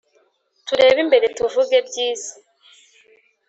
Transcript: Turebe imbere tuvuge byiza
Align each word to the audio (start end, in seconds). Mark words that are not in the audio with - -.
Turebe 0.67 0.99
imbere 1.05 1.25
tuvuge 1.37 1.77
byiza 1.87 2.31